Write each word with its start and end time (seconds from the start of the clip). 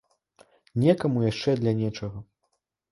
Некаму 0.85 1.27
яшчэ 1.31 1.57
для 1.61 1.77
нечага. 1.85 2.29